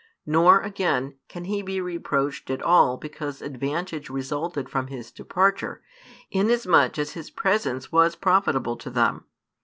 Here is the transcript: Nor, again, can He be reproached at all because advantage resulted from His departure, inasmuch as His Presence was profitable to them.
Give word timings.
Nor, 0.25 0.61
again, 0.61 1.19
can 1.29 1.45
He 1.45 1.61
be 1.61 1.79
reproached 1.79 2.49
at 2.49 2.63
all 2.63 2.97
because 2.97 3.39
advantage 3.39 4.09
resulted 4.09 4.67
from 4.67 4.87
His 4.87 5.11
departure, 5.11 5.83
inasmuch 6.31 6.97
as 6.97 7.11
His 7.11 7.29
Presence 7.29 7.91
was 7.91 8.15
profitable 8.15 8.77
to 8.77 8.89
them. 8.89 9.25